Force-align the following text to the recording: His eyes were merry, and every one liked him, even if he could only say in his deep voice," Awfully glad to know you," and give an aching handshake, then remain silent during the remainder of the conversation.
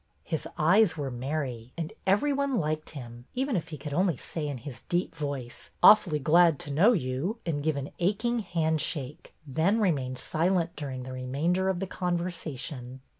His 0.23 0.47
eyes 0.57 0.97
were 0.97 1.11
merry, 1.11 1.73
and 1.77 1.93
every 2.07 2.33
one 2.33 2.57
liked 2.57 2.89
him, 2.89 3.25
even 3.35 3.55
if 3.55 3.67
he 3.67 3.77
could 3.77 3.93
only 3.93 4.17
say 4.17 4.47
in 4.47 4.57
his 4.57 4.81
deep 4.89 5.13
voice," 5.13 5.69
Awfully 5.83 6.17
glad 6.17 6.57
to 6.61 6.73
know 6.73 6.93
you," 6.93 7.37
and 7.45 7.61
give 7.61 7.75
an 7.77 7.91
aching 7.99 8.39
handshake, 8.39 9.35
then 9.45 9.79
remain 9.79 10.15
silent 10.15 10.75
during 10.75 11.03
the 11.03 11.13
remainder 11.13 11.69
of 11.69 11.79
the 11.79 11.85
conversation. 11.85 13.01